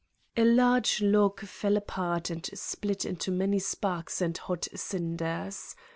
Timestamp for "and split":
2.31-3.05